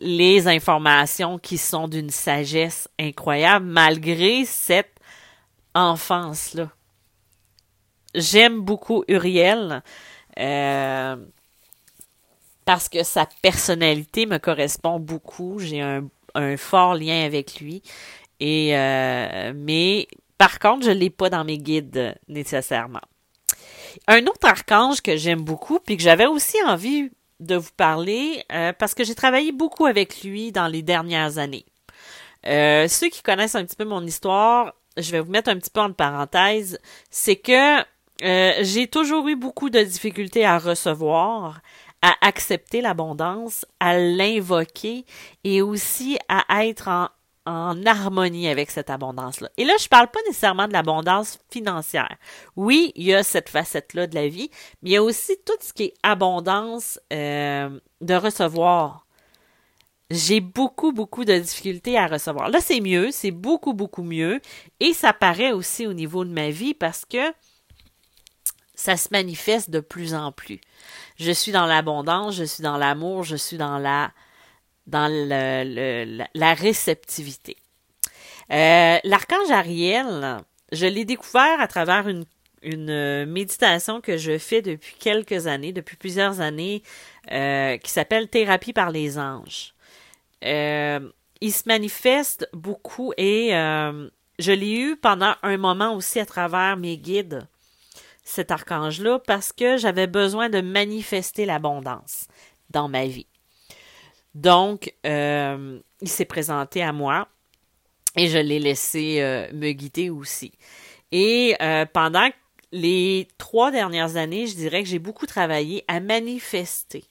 les 0.00 0.48
informations 0.48 1.38
qui 1.38 1.56
sont 1.56 1.88
d'une 1.88 2.10
sagesse 2.10 2.88
incroyable 2.98 3.66
malgré 3.66 4.44
cette 4.44 4.98
enfance-là. 5.74 6.70
J'aime 8.14 8.60
beaucoup 8.60 9.04
Uriel. 9.08 9.82
Euh, 10.38 11.16
parce 12.66 12.90
que 12.90 13.02
sa 13.02 13.26
personnalité 13.40 14.26
me 14.26 14.36
correspond 14.36 15.00
beaucoup. 15.00 15.58
J'ai 15.58 15.80
un, 15.80 16.04
un, 16.34 16.58
fort 16.58 16.94
lien 16.94 17.24
avec 17.24 17.60
lui. 17.60 17.82
Et 18.38 18.76
euh, 18.76 19.54
mais 19.56 20.08
par 20.36 20.58
contre, 20.58 20.84
je 20.84 20.90
l'ai 20.90 21.08
pas 21.08 21.30
dans 21.30 21.44
mes 21.44 21.56
guides 21.56 22.14
nécessairement. 22.28 23.00
Un 24.06 24.26
autre 24.26 24.46
archange 24.46 25.00
que 25.00 25.16
j'aime 25.16 25.40
beaucoup, 25.40 25.78
puis 25.78 25.96
que 25.96 26.02
j'avais 26.02 26.26
aussi 26.26 26.56
envie 26.66 27.10
de 27.40 27.56
vous 27.56 27.70
parler, 27.76 28.44
euh, 28.52 28.72
parce 28.72 28.94
que 28.94 29.04
j'ai 29.04 29.14
travaillé 29.14 29.52
beaucoup 29.52 29.86
avec 29.86 30.22
lui 30.22 30.52
dans 30.52 30.66
les 30.66 30.82
dernières 30.82 31.38
années. 31.38 31.64
Euh, 32.46 32.88
ceux 32.88 33.08
qui 33.08 33.22
connaissent 33.22 33.54
un 33.54 33.64
petit 33.64 33.76
peu 33.76 33.84
mon 33.84 34.04
histoire, 34.04 34.74
je 34.96 35.10
vais 35.12 35.20
vous 35.20 35.30
mettre 35.30 35.50
un 35.50 35.56
petit 35.56 35.70
peu 35.70 35.80
en 35.80 35.92
parenthèse, 35.92 36.78
c'est 37.10 37.36
que 37.36 37.80
euh, 38.22 38.52
j'ai 38.62 38.86
toujours 38.86 39.28
eu 39.28 39.36
beaucoup 39.36 39.68
de 39.68 39.80
difficultés 39.80 40.44
à 40.44 40.58
recevoir, 40.58 41.60
à 42.02 42.14
accepter 42.20 42.80
l'abondance, 42.80 43.64
à 43.80 43.98
l'invoquer 43.98 45.04
et 45.44 45.62
aussi 45.62 46.18
à 46.28 46.66
être 46.66 46.88
en 47.46 47.86
harmonie 47.86 48.48
avec 48.48 48.70
cette 48.70 48.90
abondance-là. 48.90 49.48
Et 49.56 49.64
là, 49.64 49.74
je 49.80 49.88
parle 49.88 50.08
pas 50.08 50.18
nécessairement 50.26 50.66
de 50.66 50.72
l'abondance 50.72 51.38
financière. 51.50 52.16
Oui, 52.56 52.92
il 52.96 53.04
y 53.04 53.14
a 53.14 53.22
cette 53.22 53.48
facette-là 53.48 54.08
de 54.08 54.14
la 54.14 54.28
vie, 54.28 54.50
mais 54.82 54.90
il 54.90 54.92
y 54.94 54.96
a 54.96 55.02
aussi 55.02 55.36
tout 55.44 55.56
ce 55.60 55.72
qui 55.72 55.84
est 55.84 55.94
abondance 56.02 57.00
euh, 57.12 57.70
de 58.00 58.14
recevoir. 58.14 59.06
J'ai 60.10 60.40
beaucoup, 60.40 60.92
beaucoup 60.92 61.24
de 61.24 61.36
difficultés 61.36 61.98
à 61.98 62.06
recevoir. 62.06 62.48
Là, 62.48 62.60
c'est 62.60 62.80
mieux, 62.80 63.10
c'est 63.10 63.32
beaucoup, 63.32 63.74
beaucoup 63.74 64.04
mieux. 64.04 64.40
Et 64.78 64.92
ça 64.92 65.12
paraît 65.12 65.52
aussi 65.52 65.86
au 65.86 65.92
niveau 65.92 66.24
de 66.24 66.30
ma 66.30 66.50
vie 66.50 66.74
parce 66.74 67.04
que 67.04 67.32
ça 68.76 68.96
se 68.96 69.08
manifeste 69.10 69.70
de 69.70 69.80
plus 69.80 70.14
en 70.14 70.30
plus. 70.30 70.60
Je 71.18 71.32
suis 71.32 71.50
dans 71.50 71.66
l'abondance, 71.66 72.36
je 72.36 72.44
suis 72.44 72.62
dans 72.62 72.76
l'amour, 72.76 73.24
je 73.24 73.36
suis 73.36 73.56
dans 73.56 73.78
la 73.78 74.12
dans 74.86 75.08
le, 75.10 76.54
réceptivité. 76.54 77.56
Euh, 78.52 78.98
L'archange 79.02 79.50
Ariel, 79.50 80.38
je 80.70 80.86
l'ai 80.86 81.04
découvert 81.04 81.60
à 81.60 81.66
travers 81.66 82.06
une, 82.06 82.24
une, 82.62 83.24
méditation 83.24 84.00
que 84.00 84.16
je 84.16 84.38
fais 84.38 84.62
depuis 84.62 84.94
quelques 85.00 85.48
années, 85.48 85.72
depuis 85.72 85.96
plusieurs 85.96 86.40
années, 86.40 86.84
euh, 87.32 87.78
qui 87.78 87.90
s'appelle 87.90 88.28
Thérapie 88.28 88.72
par 88.72 88.90
les 88.90 89.18
anges. 89.18 89.74
Euh, 90.44 91.00
il 91.40 91.52
se 91.52 91.64
manifeste 91.66 92.48
beaucoup 92.52 93.12
et 93.16 93.50
je 94.38 94.52
l'ai 94.52 94.78
eu 94.78 94.96
pendant 94.96 95.34
un 95.42 95.56
moment 95.56 95.94
aussi 95.94 96.20
à 96.20 96.26
travers 96.26 96.76
mes 96.76 96.96
guides 96.96 97.48
cet 98.26 98.50
archange-là 98.50 99.20
parce 99.20 99.52
que 99.52 99.78
j'avais 99.78 100.08
besoin 100.08 100.50
de 100.50 100.60
manifester 100.60 101.46
l'abondance 101.46 102.26
dans 102.70 102.88
ma 102.88 103.06
vie. 103.06 103.28
Donc, 104.34 104.92
euh, 105.06 105.78
il 106.02 106.08
s'est 106.08 106.24
présenté 106.26 106.82
à 106.82 106.92
moi 106.92 107.28
et 108.16 108.28
je 108.28 108.38
l'ai 108.38 108.58
laissé 108.58 109.20
euh, 109.20 109.50
me 109.54 109.70
guider 109.70 110.10
aussi. 110.10 110.52
Et 111.12 111.56
euh, 111.62 111.86
pendant 111.86 112.28
les 112.72 113.28
trois 113.38 113.70
dernières 113.70 114.16
années, 114.16 114.46
je 114.48 114.56
dirais 114.56 114.82
que 114.82 114.88
j'ai 114.88 114.98
beaucoup 114.98 115.26
travaillé 115.26 115.84
à 115.86 116.00
manifester 116.00 117.04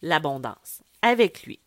l'abondance 0.00 0.82
avec 1.02 1.42
lui. 1.42 1.60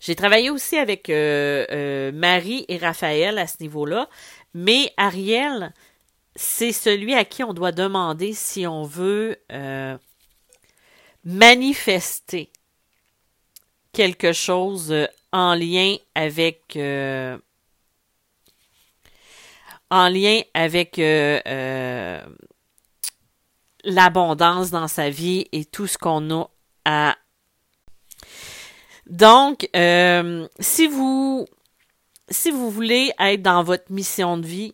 J'ai 0.00 0.16
travaillé 0.16 0.50
aussi 0.50 0.76
avec 0.76 1.08
Marie 1.08 2.64
et 2.68 2.76
Raphaël 2.76 3.38
à 3.38 3.46
ce 3.46 3.56
niveau-là, 3.60 4.08
mais 4.52 4.92
Ariel, 4.96 5.72
c'est 6.42 6.72
celui 6.72 7.12
à 7.14 7.26
qui 7.26 7.44
on 7.44 7.52
doit 7.52 7.70
demander 7.70 8.32
si 8.32 8.66
on 8.66 8.84
veut 8.84 9.36
euh, 9.52 9.98
manifester 11.22 12.50
quelque 13.92 14.32
chose 14.32 14.90
euh, 14.90 15.06
en 15.32 15.54
lien 15.54 15.96
avec 16.14 16.76
euh, 16.76 17.36
en 19.90 20.08
lien 20.08 20.40
avec 20.54 20.96
l'abondance 23.84 24.70
dans 24.70 24.88
sa 24.88 25.10
vie 25.10 25.46
et 25.52 25.66
tout 25.66 25.86
ce 25.86 25.98
qu'on 25.98 26.30
a 26.30 26.50
à 26.86 27.18
donc 29.06 29.68
si 30.58 30.86
vous 30.86 31.46
si 32.30 32.50
vous 32.50 32.70
voulez 32.70 33.12
être 33.18 33.42
dans 33.42 33.62
votre 33.62 33.92
mission 33.92 34.38
de 34.38 34.46
vie 34.46 34.72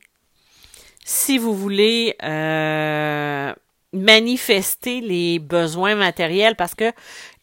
si 1.09 1.39
vous 1.39 1.55
voulez 1.55 2.17
euh, 2.25 3.55
manifester 3.93 5.01
les 5.01 5.39
besoins 5.39 5.95
matériels 5.95 6.57
parce 6.57 6.75
que 6.75 6.93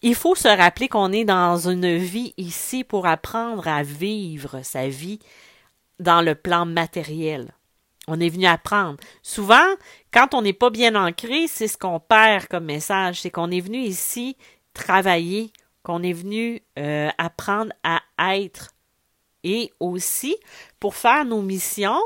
il 0.02 0.16
faut 0.16 0.36
se 0.36 0.50
rappeler 0.50 0.90
qu'on 0.90 1.14
est 1.14 1.24
dans 1.24 1.70
une 1.70 1.96
vie 1.96 2.34
ici 2.36 2.84
pour 2.84 3.08
apprendre 3.08 3.66
à 3.70 3.82
vivre 3.82 4.60
sa 4.64 4.90
vie 4.90 5.20
dans 6.00 6.22
le 6.22 6.36
plan 6.36 6.66
matériel. 6.66 7.54
On 8.10 8.20
est 8.20 8.28
venu 8.28 8.48
apprendre. 8.48 8.98
Souvent, 9.22 9.76
quand 10.12 10.34
on 10.34 10.42
n'est 10.42 10.52
pas 10.52 10.70
bien 10.70 10.94
ancré, 10.96 11.48
c'est 11.48 11.70
ce 11.70 11.78
qu'on 11.78 12.02
perd 12.02 12.48
comme 12.48 12.66
message. 12.66 13.22
C'est 13.22 13.32
qu'on 13.32 13.50
est 13.50 13.62
venu 13.62 13.78
ici 13.78 14.36
travailler, 14.74 15.54
qu'on 15.84 16.04
est 16.04 16.12
venu 16.12 16.62
euh, 16.78 17.10
apprendre 17.18 17.72
à 17.82 18.02
être. 18.38 18.72
Et 19.46 19.72
aussi, 19.80 20.36
pour 20.82 20.96
faire 20.96 21.24
nos 21.24 21.42
missions, 21.42 22.02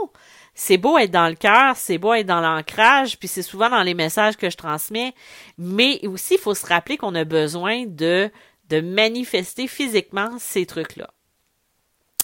c'est 0.59 0.77
beau 0.77 0.97
être 0.97 1.11
dans 1.11 1.29
le 1.29 1.35
cœur, 1.35 1.77
c'est 1.77 1.99
beau 1.99 2.15
être 2.15 2.25
dans 2.25 2.41
l'ancrage, 2.41 3.19
puis 3.19 3.27
c'est 3.27 3.43
souvent 3.43 3.69
dans 3.69 3.83
les 3.83 3.93
messages 3.93 4.37
que 4.37 4.49
je 4.49 4.57
transmets, 4.57 5.13
mais 5.59 5.99
aussi 6.07 6.33
il 6.33 6.39
faut 6.39 6.55
se 6.55 6.65
rappeler 6.65 6.97
qu'on 6.97 7.13
a 7.13 7.25
besoin 7.25 7.85
de, 7.85 8.31
de 8.69 8.81
manifester 8.81 9.67
physiquement 9.67 10.31
ces 10.39 10.65
trucs-là. 10.65 11.11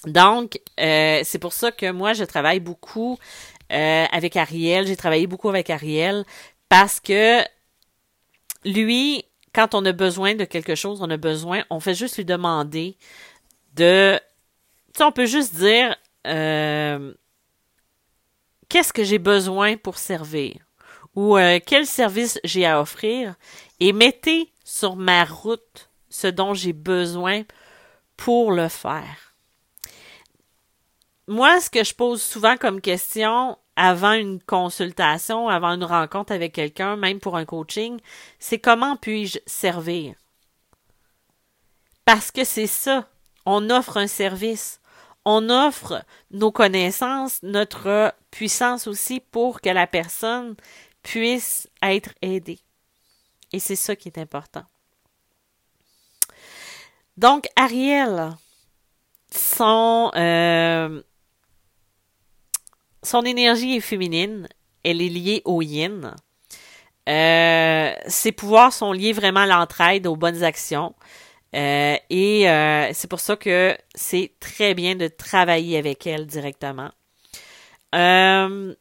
Donc, 0.07 0.59
euh, 0.79 1.21
c'est 1.23 1.37
pour 1.37 1.53
ça 1.53 1.71
que 1.71 1.91
moi, 1.91 2.13
je 2.13 2.23
travaille 2.23 2.59
beaucoup 2.59 3.19
euh, 3.71 4.05
avec 4.11 4.35
Ariel. 4.35 4.87
J'ai 4.87 4.97
travaillé 4.97 5.27
beaucoup 5.27 5.49
avec 5.49 5.69
Ariel 5.69 6.25
parce 6.69 6.99
que 6.99 7.43
lui, 8.65 9.25
quand 9.53 9.75
on 9.75 9.85
a 9.85 9.91
besoin 9.91 10.33
de 10.33 10.45
quelque 10.45 10.73
chose, 10.73 11.03
on 11.03 11.09
a 11.11 11.17
besoin, 11.17 11.65
on 11.69 11.79
fait 11.79 11.93
juste 11.93 12.17
lui 12.17 12.25
demander 12.25 12.97
de... 13.75 14.19
Tu 14.87 14.97
sais, 14.97 15.03
on 15.03 15.11
peut 15.11 15.27
juste 15.27 15.53
dire... 15.53 15.95
Euh, 16.25 17.13
qu'est-ce 18.73 18.91
que 18.91 19.03
j'ai 19.03 19.19
besoin 19.19 19.77
pour 19.77 19.99
servir? 19.99 20.55
Ou 21.15 21.37
euh, 21.37 21.59
quel 21.63 21.85
service 21.85 22.39
j'ai 22.43 22.65
à 22.65 22.81
offrir? 22.81 23.35
Et 23.79 23.93
mettez 23.93 24.51
sur 24.63 24.95
ma 24.95 25.25
route 25.25 25.91
ce 26.09 26.25
dont 26.25 26.55
j'ai 26.55 26.73
besoin 26.73 27.43
pour 28.17 28.51
le 28.51 28.67
faire. 28.69 29.35
Moi, 31.27 31.61
ce 31.61 31.69
que 31.69 31.83
je 31.83 31.93
pose 31.93 32.19
souvent 32.19 32.57
comme 32.57 32.81
question 32.81 33.59
avant 33.75 34.13
une 34.13 34.41
consultation, 34.41 35.49
avant 35.49 35.75
une 35.75 35.83
rencontre 35.83 36.33
avec 36.33 36.53
quelqu'un, 36.53 36.95
même 36.95 37.19
pour 37.19 37.37
un 37.37 37.45
coaching, 37.45 37.99
c'est 38.39 38.59
comment 38.59 38.95
puis-je 38.95 39.37
servir? 39.45 40.15
Parce 42.05 42.31
que 42.31 42.43
c'est 42.43 42.65
ça. 42.65 43.07
On 43.45 43.69
offre 43.69 43.97
un 43.97 44.07
service 44.07 44.81
on 45.25 45.49
offre 45.49 46.03
nos 46.31 46.51
connaissances, 46.51 47.41
notre 47.43 48.13
puissance 48.31 48.87
aussi 48.87 49.19
pour 49.19 49.61
que 49.61 49.69
la 49.69 49.87
personne 49.87 50.55
puisse 51.01 51.69
être 51.81 52.11
aidée. 52.21 52.59
Et 53.51 53.59
c'est 53.59 53.75
ça 53.75 53.95
qui 53.95 54.09
est 54.09 54.17
important. 54.17 54.63
Donc, 57.17 57.47
Ariel, 57.55 58.31
son, 59.31 60.11
euh, 60.15 61.01
énergie 63.25 63.75
est 63.75 63.81
féminine, 63.81 64.47
elle 64.83 65.01
est 65.01 65.09
liée 65.09 65.41
au 65.45 65.61
yin. 65.61 66.15
Euh, 67.07 67.93
ses 68.07 68.31
pouvoirs 68.31 68.73
sont 68.73 68.93
liés 68.93 69.13
vraiment 69.13 69.41
à 69.41 69.45
l'entraide, 69.45 70.07
aux 70.07 70.15
bonnes 70.15 70.43
actions. 70.43 70.95
Euh, 71.55 71.95
et 72.09 72.49
euh, 72.49 72.89
c'est 72.93 73.09
pour 73.09 73.19
ça 73.19 73.35
que 73.35 73.77
c'est 73.93 74.31
très 74.39 74.73
bien 74.73 74.95
de 74.95 75.07
travailler 75.07 75.77
avec 75.77 76.07
elle 76.07 76.25
directement. 76.25 76.89
Euh, 77.93 78.73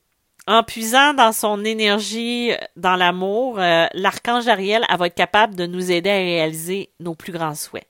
en 0.46 0.62
puisant 0.62 1.12
dans 1.14 1.32
son 1.32 1.64
énergie, 1.64 2.50
dans 2.76 2.96
l'amour, 2.96 3.58
l'archange 3.58 4.48
Ariel 4.48 4.84
va 4.98 5.06
être 5.06 5.14
capable 5.14 5.54
de 5.54 5.66
nous 5.66 5.92
aider 5.92 6.10
à 6.10 6.14
réaliser 6.14 6.90
nos 6.98 7.14
plus 7.14 7.32
grands 7.32 7.54
souhaits. 7.54 7.86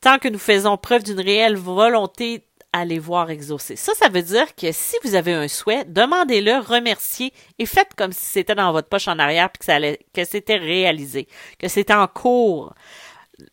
Tant 0.00 0.18
que 0.18 0.28
nous 0.28 0.38
faisons 0.38 0.76
preuve 0.76 1.04
d'une 1.04 1.20
réelle 1.20 1.56
volonté 1.56 2.42
à 2.72 2.84
les 2.84 2.98
voir 2.98 3.30
exaucer. 3.30 3.76
Ça, 3.76 3.92
ça 3.94 4.08
veut 4.08 4.22
dire 4.22 4.54
que 4.54 4.72
si 4.72 4.96
vous 5.04 5.14
avez 5.14 5.32
un 5.32 5.48
souhait, 5.48 5.84
demandez-le, 5.84 6.58
remerciez 6.58 7.32
et 7.58 7.66
faites 7.66 7.94
comme 7.96 8.12
si 8.12 8.24
c'était 8.24 8.54
dans 8.54 8.72
votre 8.72 8.88
poche 8.88 9.08
en 9.08 9.18
arrière 9.18 9.50
puis 9.50 9.66
que, 9.66 9.96
que 10.12 10.24
c'était 10.24 10.56
réalisé, 10.56 11.28
que 11.58 11.68
c'était 11.68 11.94
en 11.94 12.06
cours 12.06 12.74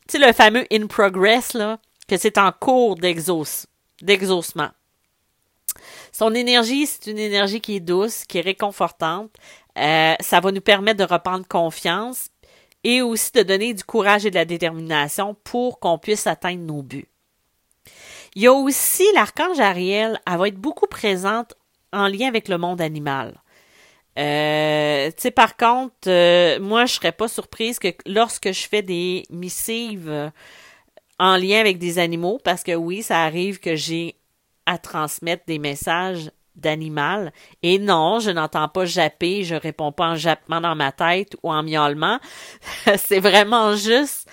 sais, 0.07 0.19
le 0.19 0.33
fameux 0.33 0.65
in 0.71 0.87
progress, 0.87 1.57
que 2.07 2.17
c'est 2.17 2.37
en 2.37 2.51
cours 2.51 2.95
d'exaucement. 2.95 4.69
Son 6.11 6.33
énergie, 6.33 6.87
c'est 6.87 7.11
une 7.11 7.19
énergie 7.19 7.61
qui 7.61 7.75
est 7.75 7.79
douce, 7.79 8.23
qui 8.25 8.39
est 8.39 8.41
réconfortante. 8.41 9.31
Euh, 9.77 10.15
ça 10.19 10.39
va 10.39 10.51
nous 10.51 10.61
permettre 10.61 11.05
de 11.05 11.11
reprendre 11.11 11.47
confiance 11.47 12.29
et 12.83 13.01
aussi 13.01 13.31
de 13.33 13.43
donner 13.43 13.73
du 13.73 13.83
courage 13.83 14.25
et 14.25 14.31
de 14.31 14.35
la 14.35 14.45
détermination 14.45 15.35
pour 15.43 15.79
qu'on 15.79 15.97
puisse 15.97 16.25
atteindre 16.25 16.63
nos 16.63 16.81
buts. 16.81 17.09
Il 18.35 18.43
y 18.43 18.47
a 18.47 18.53
aussi 18.53 19.03
l'archange 19.13 19.59
Ariel, 19.59 20.19
elle 20.25 20.37
va 20.37 20.47
être 20.47 20.57
beaucoup 20.57 20.87
présente 20.87 21.53
en 21.91 22.07
lien 22.07 22.27
avec 22.27 22.47
le 22.47 22.57
monde 22.57 22.81
animal. 22.81 23.33
Euh, 24.17 25.07
tu 25.11 25.21
sais, 25.21 25.31
par 25.31 25.57
contre, 25.57 26.07
euh, 26.07 26.59
moi, 26.59 26.85
je 26.85 26.93
serais 26.93 27.11
pas 27.11 27.27
surprise 27.27 27.77
que 27.77 27.89
lorsque 28.05 28.51
je 28.51 28.67
fais 28.67 28.81
des 28.81 29.23
missives 29.29 30.09
euh, 30.09 30.29
en 31.19 31.37
lien 31.37 31.59
avec 31.59 31.77
des 31.77 31.99
animaux, 31.99 32.39
parce 32.43 32.63
que 32.63 32.73
oui, 32.73 33.03
ça 33.03 33.23
arrive 33.23 33.59
que 33.59 33.75
j'ai 33.75 34.15
à 34.65 34.77
transmettre 34.77 35.43
des 35.45 35.59
messages 35.59 36.31
d'animal. 36.55 37.31
Et 37.61 37.77
non, 37.77 38.19
je 38.19 38.31
n'entends 38.31 38.67
pas 38.67 38.85
japper, 38.85 39.43
je 39.43 39.55
réponds 39.55 39.91
pas 39.91 40.07
en 40.07 40.15
jappement 40.15 40.59
dans 40.59 40.75
ma 40.75 40.91
tête 40.91 41.35
ou 41.43 41.51
en 41.51 41.61
miaulement. 41.61 42.19
c'est 42.97 43.19
vraiment 43.19 43.75
juste 43.75 44.27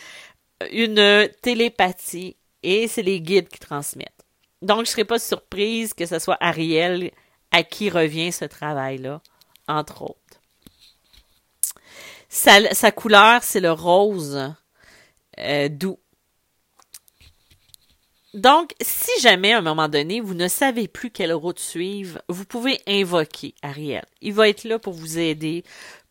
une 0.73 1.29
télépathie 1.43 2.37
et 2.63 2.89
c'est 2.89 3.03
les 3.03 3.21
guides 3.21 3.49
qui 3.49 3.61
transmettent. 3.61 4.25
Donc, 4.63 4.87
je 4.87 4.91
serais 4.91 5.05
pas 5.05 5.19
surprise 5.19 5.93
que 5.93 6.07
ce 6.07 6.19
soit 6.19 6.39
Ariel 6.41 7.11
à 7.53 7.63
qui 7.63 7.91
revient 7.91 8.33
ce 8.33 8.47
travail-là, 8.47 9.21
entre 9.69 10.03
autres. 10.03 10.41
Sa, 12.29 12.91
couleur, 12.91 13.45
c'est 13.45 13.61
le 13.61 13.71
rose 13.71 14.53
euh, 15.39 15.69
doux. 15.69 16.01
Donc, 18.35 18.75
si 18.81 19.21
jamais 19.21 19.53
à 19.53 19.59
un 19.59 19.63
moment 19.63 19.89
donné, 19.89 20.21
vous 20.21 20.35
ne 20.35 20.49
savez 20.49 20.89
plus 20.89 21.11
quelle 21.11 21.33
route 21.33 21.61
suivre, 21.61 22.21
vous 22.29 22.45
pouvez 22.45 22.81
invoquer 22.89 23.55
Ariel. 23.63 24.05
Il 24.21 24.35
va 24.35 24.49
être 24.49 24.65
là 24.65 24.81
pour 24.81 24.93
vous 24.93 25.21
aider, 25.21 25.63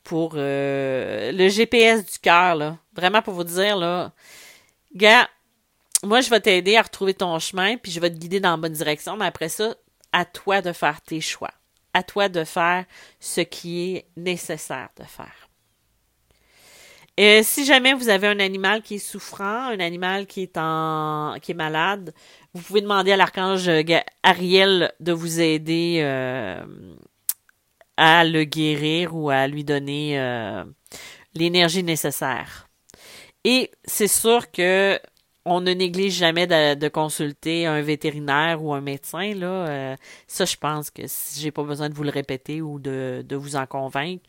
pour 0.06 0.34
euh, 0.36 1.34
le 1.34 1.50
GPS 1.50 2.06
du 2.06 2.20
cœur, 2.20 2.56
là. 2.56 2.78
Vraiment 2.94 3.22
pour 3.22 3.34
vous 3.34 3.44
dire, 3.44 3.76
là, 3.76 4.14
gars, 4.96 5.28
moi, 6.04 6.22
je 6.22 6.30
vais 6.30 6.40
t'aider 6.40 6.78
à 6.78 6.84
retrouver 6.84 7.14
ton 7.14 7.38
chemin, 7.40 7.76
puis 7.76 7.92
je 7.92 8.00
vais 8.00 8.10
te 8.10 8.18
guider 8.18 8.40
dans 8.40 8.52
la 8.52 8.58
bonne 8.58 8.74
direction, 8.74 9.18
mais 9.18 9.26
après 9.26 9.50
ça, 9.50 9.76
à 10.14 10.24
toi 10.24 10.62
de 10.62 10.72
faire 10.72 11.02
tes 11.02 11.20
choix. 11.20 11.52
À 11.94 12.04
toi 12.04 12.30
de 12.30 12.44
faire 12.44 12.86
ce 13.20 13.42
qui 13.42 13.96
est 13.96 14.06
nécessaire 14.18 14.90
de 14.98 15.04
faire. 15.04 15.50
Et 17.16 17.44
si 17.44 17.64
jamais 17.64 17.94
vous 17.94 18.10
avez 18.10 18.28
un 18.28 18.40
animal 18.40 18.82
qui 18.82 18.96
est 18.96 18.98
souffrant, 18.98 19.68
un 19.68 19.80
animal 19.80 20.26
qui 20.26 20.42
est 20.42 20.58
en 20.58 21.36
qui 21.42 21.52
est 21.52 21.56
malade, 21.56 22.12
vous 22.54 22.62
pouvez 22.64 22.82
demander 22.82 23.12
à 23.12 23.18
l'archange 23.18 23.70
Ariel 24.24 24.92
de 25.00 25.12
vous 25.12 25.40
aider 25.40 26.00
euh, 26.02 26.64
à 27.98 28.26
le 28.26 28.46
guérir 28.46 29.16
ou 29.16 29.30
à 29.30 29.48
lui 29.48 29.64
donner 29.64 30.20
euh, 30.20 30.64
l'énergie 31.36 31.84
nécessaire. 31.84 32.68
Et 33.44 33.70
c'est 33.86 34.08
sûr 34.08 34.50
que 34.52 35.00
on 35.46 35.62
ne 35.62 35.72
néglige 35.72 36.14
jamais 36.14 36.48
de, 36.48 36.88
consulter 36.88 37.66
un 37.66 37.82
vétérinaire 37.82 38.64
ou 38.64 38.74
un 38.74 38.82
médecin. 38.82 39.34
Là, 39.34 39.96
ça, 40.28 40.46
je 40.46 40.56
pense 40.56 40.90
que 40.90 41.04
si 41.06 41.42
j'ai 41.42 41.52
pas 41.52 41.64
besoin 41.64 41.90
de 41.90 41.94
vous 41.94 42.04
le 42.04 42.12
répéter 42.12 42.62
ou 42.62 42.80
de, 42.80 43.26
vous 43.36 43.56
en 43.56 43.66
convaincre, 43.66 44.24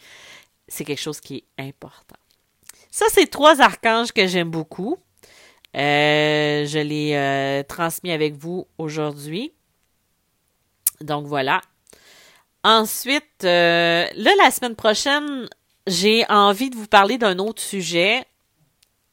c'est 0.67 0.85
quelque 0.85 1.01
chose 1.01 1.21
qui 1.21 1.45
est 1.57 1.63
important. 1.63 2.17
Ça, 2.91 3.07
c'est 3.11 3.27
trois 3.27 3.61
archanges 3.61 4.13
que 4.13 4.27
j'aime 4.27 4.51
beaucoup. 4.51 4.99
Euh, 5.77 6.65
je 6.67 6.79
l'ai 6.79 7.17
euh, 7.17 7.63
transmis 7.65 8.13
avec 8.13 8.35
vous 8.35 8.67
aujourd'hui. 8.79 9.53
Donc 11.01 11.27
voilà. 11.27 11.61
Ensuite, 12.63 13.45
euh, 13.45 14.07
là, 14.15 14.31
la 14.43 14.51
semaine 14.51 14.77
prochaine, 14.77 15.49
j'ai 15.87 16.25
envie 16.29 16.71
de 16.71 16.77
vous 16.77 16.87
parler 16.87 17.19
d'un 17.19 17.39
autre 17.39 17.61
sujet. 17.61 18.25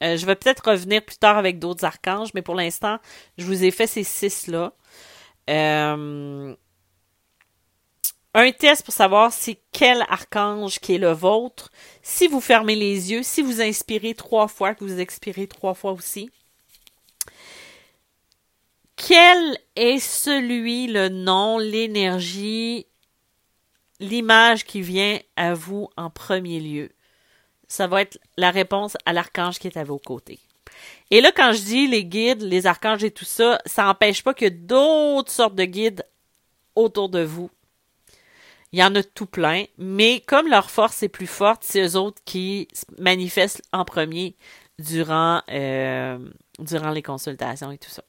Je 0.02 0.26
vais 0.26 0.34
peut-être 0.34 0.70
revenir 0.70 1.04
plus 1.04 1.16
tard 1.16 1.38
avec 1.38 1.58
d'autres 1.58 1.84
archanges, 1.84 2.34
mais 2.34 2.42
pour 2.42 2.54
l'instant, 2.54 2.98
je 3.38 3.44
vous 3.44 3.62
ai 3.62 3.70
fait 3.70 3.86
ces 3.86 4.04
six-là. 4.04 4.72
Euh, 5.48 6.54
un 8.34 8.52
test 8.52 8.84
pour 8.84 8.94
savoir 8.94 9.32
c'est 9.32 9.58
quel 9.72 10.02
archange 10.08 10.80
qui 10.80 10.94
est 10.94 10.98
le 10.98 11.12
vôtre. 11.12 11.70
Si 12.02 12.26
vous 12.26 12.40
fermez 12.40 12.74
les 12.74 13.12
yeux, 13.12 13.22
si 13.22 13.42
vous 13.42 13.60
inspirez 13.60 14.14
trois 14.14 14.48
fois, 14.48 14.74
que 14.74 14.84
vous 14.84 15.00
expirez 15.00 15.46
trois 15.46 15.74
fois 15.74 15.92
aussi. 15.92 16.30
Quel 18.96 19.58
est 19.76 19.98
celui, 19.98 20.86
le 20.86 21.08
nom, 21.08 21.58
l'énergie, 21.58 22.86
l'image 24.00 24.64
qui 24.64 24.80
vient 24.80 25.18
à 25.36 25.54
vous 25.54 25.88
en 25.96 26.08
premier 26.08 26.60
lieu? 26.60 26.90
Ça 27.72 27.86
va 27.86 28.02
être 28.02 28.18
la 28.36 28.50
réponse 28.50 28.96
à 29.06 29.12
l'archange 29.12 29.58
qui 29.58 29.66
est 29.66 29.76
à 29.76 29.84
vos 29.84 29.98
côtés. 29.98 30.40
Et 31.10 31.20
là, 31.20 31.32
quand 31.34 31.52
je 31.52 31.62
dis 31.62 31.86
les 31.86 32.04
guides, 32.04 32.42
les 32.42 32.66
archanges 32.66 33.04
et 33.04 33.10
tout 33.10 33.24
ça, 33.24 33.58
ça 33.66 33.84
n'empêche 33.84 34.22
pas 34.22 34.34
a 34.38 34.50
d'autres 34.50 35.30
sortes 35.30 35.54
de 35.54 35.64
guides 35.64 36.04
autour 36.74 37.08
de 37.08 37.22
vous 37.22 37.50
il 38.72 38.78
y 38.78 38.82
en 38.82 38.94
a 38.94 39.02
tout 39.02 39.26
plein, 39.26 39.64
mais 39.76 40.20
comme 40.26 40.48
leur 40.48 40.70
force 40.70 41.02
est 41.02 41.10
plus 41.10 41.26
forte, 41.26 41.62
c'est 41.62 41.82
eux 41.86 41.96
autres 41.96 42.22
qui 42.24 42.68
manifestent 42.98 43.62
en 43.72 43.84
premier 43.84 44.34
durant, 44.78 45.42
euh, 45.50 46.18
durant 46.58 46.90
les 46.90 47.02
consultations 47.02 47.70
et 47.70 47.76
tout 47.76 47.90
ça. 47.90 48.02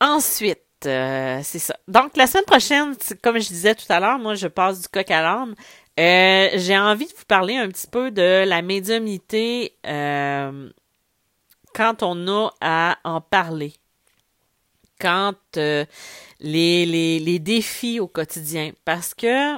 Ensuite, 0.00 0.60
euh, 0.84 1.40
c'est 1.42 1.58
ça. 1.58 1.76
Donc, 1.88 2.16
la 2.16 2.28
semaine 2.28 2.44
prochaine, 2.44 2.94
comme 3.22 3.40
je 3.40 3.48
disais 3.48 3.74
tout 3.74 3.86
à 3.88 3.98
l'heure, 3.98 4.18
moi, 4.20 4.34
je 4.34 4.46
passe 4.46 4.82
du 4.82 4.88
coq 4.88 5.10
à 5.10 5.22
l'âne. 5.22 5.56
Euh, 5.98 6.48
j'ai 6.54 6.76
envie 6.76 7.06
de 7.06 7.12
vous 7.12 7.24
parler 7.26 7.56
un 7.56 7.68
petit 7.68 7.86
peu 7.86 8.10
de 8.10 8.44
la 8.46 8.60
médiumnité 8.62 9.76
quand 11.74 12.02
on 12.02 12.28
a 12.28 12.54
à 12.60 12.98
en 13.04 13.20
parler. 13.20 13.72
Quand 15.00 15.34
les, 15.54 16.86
les, 16.86 17.38
défis 17.38 18.00
au 18.00 18.08
quotidien. 18.08 18.72
Parce 18.84 19.14
que 19.14 19.54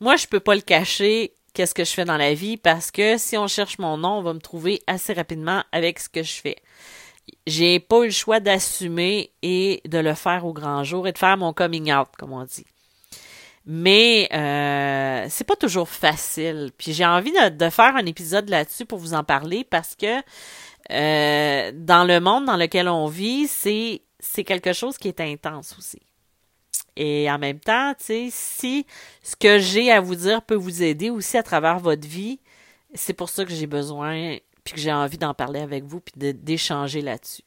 moi, 0.00 0.16
je 0.16 0.26
peux 0.26 0.40
pas 0.40 0.54
le 0.54 0.60
cacher 0.60 1.34
qu'est-ce 1.54 1.74
que 1.74 1.84
je 1.84 1.92
fais 1.92 2.04
dans 2.04 2.16
la 2.16 2.34
vie? 2.34 2.56
Parce 2.56 2.90
que 2.90 3.18
si 3.18 3.36
on 3.36 3.46
cherche 3.46 3.78
mon 3.78 3.96
nom, 3.96 4.18
on 4.18 4.22
va 4.22 4.34
me 4.34 4.40
trouver 4.40 4.82
assez 4.86 5.12
rapidement 5.12 5.62
avec 5.72 5.98
ce 5.98 6.08
que 6.08 6.22
je 6.22 6.32
fais. 6.32 6.56
J'ai 7.46 7.80
pas 7.80 8.00
eu 8.00 8.06
le 8.06 8.10
choix 8.10 8.40
d'assumer 8.40 9.30
et 9.42 9.80
de 9.86 9.98
le 9.98 10.14
faire 10.14 10.44
au 10.44 10.52
grand 10.52 10.84
jour 10.84 11.06
et 11.06 11.12
de 11.12 11.18
faire 11.18 11.36
mon 11.36 11.52
coming 11.52 11.92
out, 11.92 12.08
comme 12.18 12.32
on 12.32 12.44
dit. 12.44 12.66
Mais 13.64 14.28
euh, 14.32 15.26
c'est 15.30 15.44
pas 15.44 15.56
toujours 15.56 15.88
facile. 15.88 16.70
Puis 16.76 16.92
j'ai 16.92 17.06
envie 17.06 17.32
de, 17.32 17.70
faire 17.70 17.94
un 17.96 18.06
épisode 18.06 18.48
là-dessus 18.48 18.86
pour 18.86 18.98
vous 18.98 19.14
en 19.14 19.24
parler 19.24 19.64
parce 19.64 19.94
que 19.94 20.20
euh, 20.90 21.72
dans 21.74 22.04
le 22.04 22.18
monde 22.18 22.44
dans 22.46 22.56
lequel 22.56 22.88
on 22.88 23.06
vit, 23.06 23.46
c'est 23.46 24.02
c'est 24.18 24.44
quelque 24.44 24.72
chose 24.72 24.98
qui 24.98 25.08
est 25.08 25.20
intense 25.20 25.76
aussi. 25.78 26.00
Et 26.96 27.30
en 27.30 27.38
même 27.38 27.60
temps, 27.60 27.94
tu 27.98 28.04
sais, 28.04 28.28
si 28.30 28.86
ce 29.22 29.36
que 29.36 29.58
j'ai 29.58 29.90
à 29.90 30.00
vous 30.00 30.14
dire 30.14 30.42
peut 30.42 30.54
vous 30.54 30.82
aider 30.82 31.10
aussi 31.10 31.36
à 31.38 31.42
travers 31.42 31.78
votre 31.78 32.06
vie, 32.06 32.40
c'est 32.94 33.14
pour 33.14 33.30
ça 33.30 33.44
que 33.44 33.52
j'ai 33.52 33.66
besoin, 33.66 34.36
puis 34.64 34.74
que 34.74 34.80
j'ai 34.80 34.92
envie 34.92 35.18
d'en 35.18 35.34
parler 35.34 35.60
avec 35.60 35.84
vous, 35.84 36.00
puis 36.00 36.34
d'échanger 36.34 37.00
là-dessus. 37.00 37.42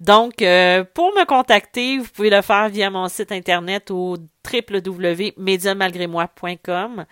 Donc, 0.00 0.42
euh, 0.42 0.84
pour 0.94 1.12
me 1.14 1.24
contacter, 1.24 1.98
vous 1.98 2.08
pouvez 2.08 2.30
le 2.30 2.42
faire 2.42 2.68
via 2.68 2.90
mon 2.90 3.08
site 3.08 3.32
internet 3.32 3.90
au 3.90 4.16
www.mediummalgrémoi.com 4.44 7.04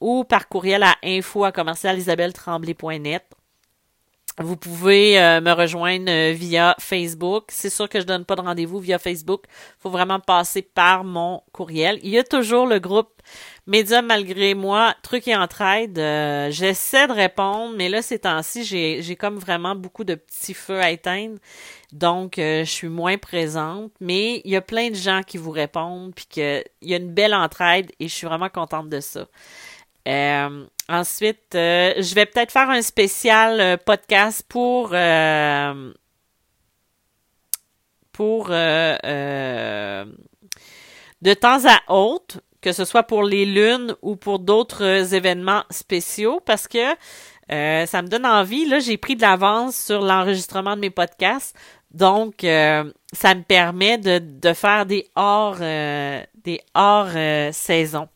ou 0.00 0.24
par 0.24 0.48
courriel 0.48 0.82
à 0.82 0.96
info 1.04 1.44
à 1.44 1.52
vous 4.38 4.56
pouvez 4.56 5.20
euh, 5.20 5.40
me 5.40 5.52
rejoindre 5.52 6.10
euh, 6.10 6.32
via 6.32 6.74
Facebook. 6.80 7.44
C'est 7.48 7.70
sûr 7.70 7.88
que 7.88 8.00
je 8.00 8.04
donne 8.04 8.24
pas 8.24 8.34
de 8.34 8.40
rendez-vous 8.40 8.80
via 8.80 8.98
Facebook. 8.98 9.44
faut 9.78 9.90
vraiment 9.90 10.18
passer 10.18 10.62
par 10.62 11.04
mon 11.04 11.42
courriel. 11.52 12.00
Il 12.02 12.10
y 12.10 12.18
a 12.18 12.24
toujours 12.24 12.66
le 12.66 12.80
groupe 12.80 13.10
Médium 13.66 14.04
malgré 14.04 14.54
moi, 14.54 14.94
trucs 15.02 15.28
et 15.28 15.36
entraide. 15.36 15.98
Euh, 15.98 16.50
j'essaie 16.50 17.06
de 17.06 17.12
répondre, 17.12 17.74
mais 17.76 17.88
là, 17.88 18.02
ces 18.02 18.18
temps-ci, 18.18 18.64
j'ai, 18.64 19.16
comme 19.16 19.38
vraiment 19.38 19.74
beaucoup 19.74 20.04
de 20.04 20.16
petits 20.16 20.52
feux 20.52 20.80
à 20.80 20.90
éteindre. 20.90 21.38
Donc, 21.92 22.34
je 22.36 22.64
suis 22.64 22.88
moins 22.88 23.16
présente. 23.16 23.92
Mais 24.00 24.42
il 24.44 24.50
y 24.50 24.56
a 24.56 24.60
plein 24.60 24.90
de 24.90 24.94
gens 24.94 25.22
qui 25.22 25.38
vous 25.38 25.52
répondent, 25.52 26.12
puis 26.14 26.26
qu'il 26.28 26.64
y 26.82 26.92
a 26.92 26.96
une 26.98 27.14
belle 27.14 27.34
entraide 27.34 27.90
et 28.00 28.08
je 28.08 28.12
suis 28.12 28.26
vraiment 28.26 28.50
contente 28.50 28.90
de 28.90 29.00
ça. 29.00 29.26
Euh, 30.06 30.66
ensuite, 30.88 31.54
euh, 31.54 31.94
je 31.96 32.14
vais 32.14 32.26
peut-être 32.26 32.52
faire 32.52 32.68
un 32.68 32.82
spécial 32.82 33.60
euh, 33.60 33.76
podcast 33.78 34.44
pour 34.48 34.90
pour 38.12 38.48
de 38.48 40.04
temps 41.34 41.64
à 41.66 41.80
autre, 41.92 42.40
que 42.60 42.72
ce 42.72 42.84
soit 42.84 43.02
pour 43.02 43.24
les 43.24 43.44
lunes 43.44 43.96
ou 44.02 44.14
pour 44.14 44.38
d'autres 44.38 45.14
événements 45.14 45.64
spéciaux, 45.70 46.40
parce 46.44 46.68
que 46.68 46.94
ça 47.48 48.02
me 48.02 48.06
donne 48.06 48.24
envie. 48.26 48.66
Là, 48.66 48.78
j'ai 48.78 48.98
pris 48.98 49.16
de 49.16 49.22
l'avance 49.22 49.74
sur 49.76 50.00
l'enregistrement 50.00 50.76
de 50.76 50.80
mes 50.82 50.90
podcasts. 50.90 51.56
Donc, 51.90 52.36
ça 52.42 53.34
me 53.34 53.42
permet 53.42 53.98
de, 53.98 54.20
de 54.20 54.52
faire 54.52 54.86
des 54.86 55.08
hors, 55.16 55.56
des 55.58 56.60
hors 56.74 57.10
saisons. 57.52 58.08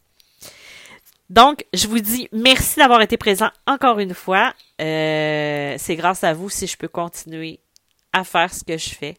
Donc, 1.31 1.65
je 1.75 1.87
vous 1.89 1.99
dis 1.99 2.29
merci 2.33 2.79
d'avoir 2.79 3.03
été 3.03 3.17
présent 3.17 3.51
encore 3.67 3.99
une 3.99 4.15
fois. 4.15 4.55
Euh, 4.81 5.75
c'est 5.79 5.97
grâce 5.97 6.25
à 6.25 6.33
vous 6.33 6.49
si 6.49 6.67
je 6.67 6.77
peux 6.77 6.89
continuer 6.89 7.61
à 8.13 8.25
faire 8.25 8.53
ce 8.53 8.65
que 8.65 8.79
je 8.79 8.91
fais. 8.91 9.17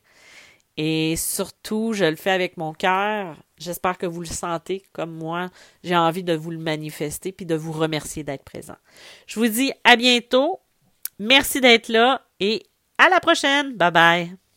Et 0.81 1.15
surtout, 1.17 1.93
je 1.93 2.05
le 2.05 2.15
fais 2.15 2.31
avec 2.31 2.57
mon 2.57 2.73
cœur. 2.73 3.35
J'espère 3.57 3.97
que 3.97 4.05
vous 4.05 4.21
le 4.21 4.27
sentez 4.27 4.83
comme 4.93 5.11
moi. 5.11 5.49
J'ai 5.83 5.95
envie 5.95 6.23
de 6.23 6.33
vous 6.33 6.51
le 6.51 6.57
manifester 6.57 7.31
puis 7.31 7.45
de 7.45 7.55
vous 7.55 7.73
remercier 7.73 8.23
d'être 8.23 8.45
présent. 8.45 8.77
Je 9.27 9.39
vous 9.39 9.47
dis 9.47 9.73
à 9.83 9.97
bientôt. 9.97 10.61
Merci 11.19 11.59
d'être 11.59 11.89
là 11.89 12.21
et 12.39 12.63
à 12.97 13.09
la 13.09 13.19
prochaine. 13.19 13.75
Bye 13.75 13.91
bye. 13.91 14.48